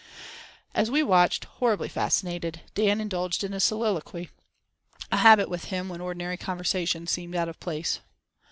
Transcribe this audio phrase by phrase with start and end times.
[0.73, 4.27] As we watched, horribly fascinated, Dan indulged in a soliloquy—a
[5.17, 7.99] habit with him when ordinary conversation seemed out of place.